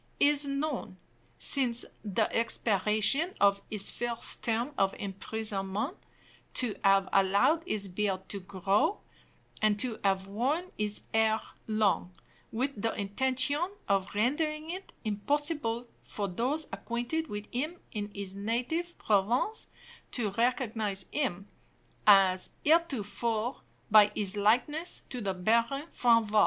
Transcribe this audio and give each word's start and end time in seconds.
Is 0.19 0.47
known, 0.47 0.97
since 1.37 1.85
the 2.03 2.27
expiration 2.35 3.35
of 3.39 3.61
his 3.69 3.91
first 3.91 4.43
term 4.43 4.73
of 4.75 4.95
imprisonment, 4.97 5.95
to 6.55 6.75
have 6.83 7.07
allowed 7.13 7.63
his 7.67 7.87
beard 7.87 8.27
to 8.29 8.39
grow, 8.39 8.99
and 9.61 9.79
to 9.79 9.99
have 10.03 10.25
worn 10.25 10.71
his 10.75 11.01
hair 11.13 11.39
long, 11.67 12.13
with 12.51 12.81
the 12.81 12.95
intention 12.95 13.69
of 13.87 14.15
rendering 14.15 14.71
it 14.71 14.91
impossible 15.05 15.87
for 16.01 16.27
those 16.27 16.65
acquainted 16.73 17.27
with 17.27 17.45
him 17.53 17.79
in 17.91 18.09
his 18.15 18.33
native 18.33 18.97
province 18.97 19.67
to 20.13 20.31
recognize 20.31 21.05
him, 21.11 21.47
as 22.07 22.55
heretofore, 22.65 23.61
by 23.91 24.11
his 24.15 24.35
likeness 24.35 25.03
to 25.11 25.21
the 25.21 25.35
Baron 25.35 25.85
Franval. 25.91 26.39